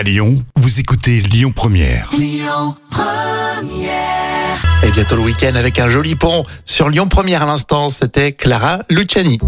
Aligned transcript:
À 0.00 0.02
Lyon, 0.02 0.42
vous 0.56 0.80
écoutez 0.80 1.20
Lyon 1.20 1.52
Première. 1.54 2.08
Et 4.82 4.90
bientôt 4.92 5.14
le 5.14 5.20
week-end 5.20 5.54
avec 5.56 5.78
un 5.78 5.88
joli 5.88 6.14
pont 6.14 6.42
sur 6.64 6.88
Lyon 6.88 7.06
Première 7.06 7.42
à 7.42 7.44
l'instant, 7.44 7.90
c'était 7.90 8.32
Clara 8.32 8.78
Luciani. 8.88 9.38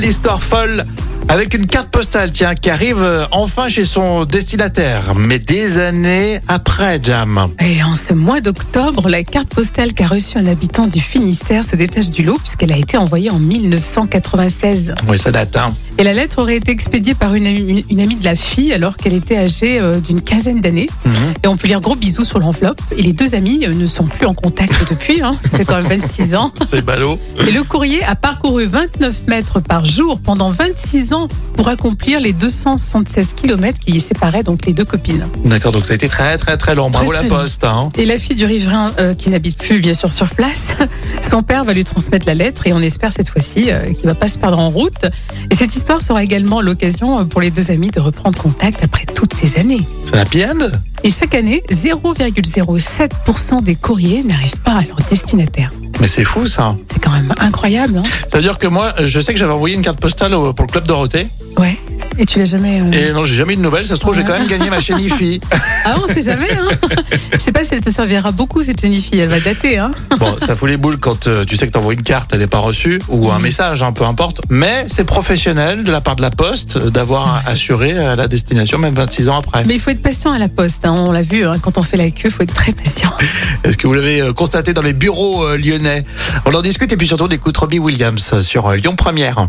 L'histoire 0.00 0.42
folle 0.42 0.84
avec 1.28 1.54
une 1.54 1.66
carte 1.66 1.88
postale, 1.88 2.30
tiens, 2.30 2.54
qui 2.54 2.70
arrive 2.70 3.00
euh, 3.00 3.24
enfin 3.30 3.68
chez 3.68 3.84
son 3.84 4.24
destinataire, 4.24 5.14
mais 5.14 5.38
des 5.38 5.78
années 5.78 6.40
après, 6.48 7.00
Jam. 7.02 7.48
Et 7.60 7.82
en 7.82 7.96
ce 7.96 8.12
mois 8.12 8.40
d'octobre, 8.40 9.08
la 9.08 9.22
carte 9.22 9.48
postale 9.48 9.92
qu'a 9.92 10.06
reçue 10.06 10.38
un 10.38 10.46
habitant 10.46 10.86
du 10.86 11.00
Finistère 11.00 11.64
se 11.64 11.76
détache 11.76 12.10
du 12.10 12.22
lot 12.22 12.38
puisqu'elle 12.38 12.72
a 12.72 12.76
été 12.76 12.96
envoyée 12.96 13.30
en 13.30 13.38
1996. 13.38 14.94
Oui, 15.08 15.18
ça 15.18 15.30
date, 15.30 15.56
hein. 15.56 15.74
Et 15.98 16.04
la 16.04 16.14
lettre 16.14 16.40
aurait 16.40 16.56
été 16.56 16.72
expédiée 16.72 17.14
par 17.14 17.34
une 17.34 17.46
amie, 17.46 17.84
une 17.90 18.00
amie 18.00 18.16
de 18.16 18.24
la 18.24 18.34
fille 18.34 18.72
alors 18.72 18.96
qu'elle 18.96 19.12
était 19.12 19.36
âgée 19.36 19.78
euh, 19.78 20.00
d'une 20.00 20.22
quinzaine 20.22 20.60
d'années. 20.60 20.88
Mhm. 21.04 21.12
Et 21.44 21.48
on 21.48 21.56
peut 21.56 21.68
lire 21.68 21.80
gros 21.80 21.96
bisous 21.96 22.24
sur 22.24 22.38
l'enveloppe. 22.38 22.80
Et 22.96 23.02
les 23.02 23.12
deux 23.12 23.34
amis 23.34 23.64
euh, 23.66 23.74
ne 23.74 23.86
sont 23.86 24.04
plus 24.04 24.26
en 24.26 24.34
contact 24.34 24.74
depuis. 24.90 25.22
Hein. 25.22 25.34
Ça 25.42 25.58
fait 25.58 25.64
quand 25.64 25.76
même 25.76 26.00
26 26.00 26.34
ans. 26.34 26.50
C'est 26.64 26.82
ballot. 26.82 27.18
Et 27.46 27.52
le 27.52 27.62
courrier 27.62 28.02
a 28.04 28.14
parcouru 28.14 28.66
29 28.66 29.28
mètres 29.28 29.60
par 29.60 29.84
jour 29.84 30.18
pendant 30.24 30.50
26 30.50 31.11
ans 31.11 31.11
pour 31.54 31.68
accomplir 31.68 32.20
les 32.20 32.32
276 32.32 33.34
km 33.34 33.78
qui 33.78 33.92
y 33.92 34.00
séparaient 34.00 34.42
donc 34.42 34.66
les 34.66 34.72
deux 34.72 34.84
copines. 34.84 35.26
D'accord, 35.44 35.72
donc 35.72 35.84
ça 35.84 35.92
a 35.92 35.96
été 35.96 36.08
très 36.08 36.36
très 36.38 36.56
très 36.56 36.74
long. 36.74 36.90
Bravo 36.90 37.12
Très, 37.12 37.22
la 37.22 37.28
poste, 37.28 37.64
hein. 37.64 37.90
Et 37.96 38.06
la 38.06 38.18
fille 38.18 38.36
du 38.36 38.46
riverain, 38.46 38.92
euh, 38.98 39.14
qui 39.14 39.30
n'habite 39.30 39.58
plus 39.58 39.80
bien 39.80 39.94
sûr 39.94 40.12
sur 40.12 40.28
place, 40.28 40.74
son 41.20 41.42
père 41.42 41.64
va 41.64 41.72
lui 41.72 41.84
transmettre 41.84 42.26
la 42.26 42.34
lettre 42.34 42.66
et 42.66 42.72
on 42.72 42.80
espère 42.80 43.12
cette 43.12 43.28
fois-ci 43.28 43.70
euh, 43.70 43.92
qu'il 43.92 44.06
va 44.06 44.14
pas 44.14 44.28
se 44.28 44.38
perdre 44.38 44.58
en 44.58 44.70
route. 44.70 45.06
Et 45.50 45.54
cette 45.54 45.74
histoire 45.76 46.02
sera 46.02 46.24
également 46.24 46.60
l'occasion 46.60 47.20
euh, 47.20 47.24
pour 47.24 47.40
les 47.40 47.50
deux 47.50 47.70
amis 47.70 47.90
de 47.90 48.00
reprendre 48.00 48.38
contact 48.38 48.82
après 48.82 49.04
toutes 49.06 49.34
ces 49.34 49.58
années. 49.58 49.82
C'est 50.06 50.16
la 50.16 50.22
happy 50.22 50.44
end? 50.44 50.70
Et 51.04 51.10
chaque 51.10 51.34
année, 51.34 51.62
0,07% 51.70 53.62
des 53.62 53.74
courriers 53.74 54.22
n'arrivent 54.22 54.60
pas 54.64 54.76
à 54.76 54.82
leur 54.82 54.98
destinataire. 55.10 55.70
Mais 56.02 56.08
c'est 56.08 56.24
fou 56.24 56.46
ça. 56.46 56.74
C'est 56.84 57.00
quand 57.00 57.12
même 57.12 57.32
incroyable, 57.38 57.98
hein 57.98 58.02
Ça 58.28 58.36
veut 58.36 58.42
dire 58.42 58.58
que 58.58 58.66
moi, 58.66 58.92
je 59.04 59.20
sais 59.20 59.32
que 59.32 59.38
j'avais 59.38 59.52
envoyé 59.52 59.76
une 59.76 59.82
carte 59.82 60.00
postale 60.00 60.32
pour 60.32 60.66
le 60.66 60.66
club 60.66 60.84
Dorothée. 60.84 61.28
Ouais. 61.56 61.78
Et 62.18 62.26
tu 62.26 62.38
l'as 62.38 62.44
jamais. 62.44 62.80
euh, 62.80 62.92
Et 62.92 63.12
non, 63.12 63.24
j'ai 63.24 63.36
jamais 63.36 63.54
eu 63.54 63.56
de 63.56 63.62
nouvelles. 63.62 63.86
Ça 63.86 63.94
se 63.94 64.00
trouve, 64.00 64.14
j'ai 64.14 64.24
quand 64.24 64.38
même 64.38 64.46
gagné 64.46 64.68
ma 64.70 64.80
chaîne 64.80 64.98
IFI. 65.00 65.40
Ah, 65.84 65.96
on 66.02 66.06
sait 66.12 66.22
jamais, 66.22 66.50
hein 66.52 66.68
Je 67.32 67.38
sais 67.38 67.52
pas 67.52 67.64
si 67.64 67.74
elle 67.74 67.80
te 67.80 67.90
servira 67.90 68.30
beaucoup 68.30 68.62
cette 68.62 68.80
Jennifer, 68.80 69.20
elle 69.20 69.28
va 69.28 69.40
dater, 69.40 69.78
hein 69.78 69.90
Bon, 70.18 70.36
ça 70.44 70.54
fout 70.54 70.68
les 70.68 70.76
boules 70.76 70.98
quand 70.98 71.26
euh, 71.26 71.44
tu 71.44 71.56
sais 71.56 71.66
que 71.66 71.72
t'envoies 71.72 71.94
une 71.94 72.02
carte, 72.02 72.30
elle 72.32 72.40
n'est 72.40 72.46
pas 72.46 72.58
reçue, 72.58 73.00
ou 73.08 73.30
un 73.30 73.38
message, 73.38 73.82
hein, 73.82 73.92
peu 73.92 74.04
importe. 74.04 74.42
Mais 74.48 74.86
c'est 74.88 75.04
professionnel 75.04 75.84
de 75.84 75.90
la 75.92 76.00
part 76.00 76.16
de 76.16 76.22
la 76.22 76.30
Poste 76.30 76.76
euh, 76.76 76.90
d'avoir 76.90 77.42
assuré 77.46 77.92
euh, 77.96 78.14
la 78.16 78.28
destination, 78.28 78.78
même 78.78 78.94
26 78.94 79.28
ans 79.28 79.38
après. 79.38 79.64
Mais 79.66 79.74
il 79.74 79.80
faut 79.80 79.90
être 79.90 80.02
patient 80.02 80.32
à 80.32 80.38
la 80.38 80.48
poste, 80.48 80.84
hein, 80.84 80.92
on 80.92 81.10
l'a 81.12 81.22
vu, 81.22 81.44
hein, 81.44 81.56
quand 81.60 81.78
on 81.78 81.82
fait 81.82 81.96
la 81.96 82.10
queue, 82.10 82.26
il 82.26 82.30
faut 82.30 82.42
être 82.42 82.54
très 82.54 82.72
patient. 82.72 83.12
Est-ce 83.64 83.76
que 83.76 83.86
vous 83.86 83.94
l'avez 83.94 84.32
constaté 84.34 84.72
dans 84.72 84.82
les 84.82 84.92
bureaux 84.92 85.56
lyonnais? 85.56 86.02
On 86.44 86.52
en 86.54 86.62
discute 86.62 86.92
et 86.92 86.96
puis 86.96 87.06
surtout 87.06 87.24
on 87.24 87.28
écoute 87.28 87.56
Robbie 87.56 87.78
Williams 87.78 88.40
sur 88.40 88.70
Lyon 88.72 88.94
Première. 88.96 89.48